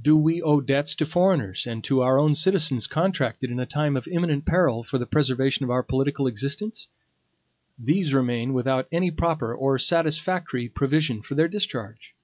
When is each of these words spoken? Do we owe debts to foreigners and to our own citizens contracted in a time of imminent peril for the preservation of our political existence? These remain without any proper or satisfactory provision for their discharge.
Do 0.00 0.16
we 0.16 0.40
owe 0.40 0.60
debts 0.60 0.94
to 0.94 1.04
foreigners 1.04 1.66
and 1.66 1.82
to 1.82 2.00
our 2.00 2.16
own 2.16 2.36
citizens 2.36 2.86
contracted 2.86 3.50
in 3.50 3.58
a 3.58 3.66
time 3.66 3.96
of 3.96 4.06
imminent 4.06 4.44
peril 4.46 4.84
for 4.84 4.98
the 4.98 5.04
preservation 5.06 5.64
of 5.64 5.70
our 5.70 5.82
political 5.82 6.28
existence? 6.28 6.86
These 7.76 8.14
remain 8.14 8.52
without 8.54 8.86
any 8.92 9.10
proper 9.10 9.52
or 9.52 9.80
satisfactory 9.80 10.68
provision 10.68 11.22
for 11.22 11.34
their 11.34 11.48
discharge. 11.48 12.14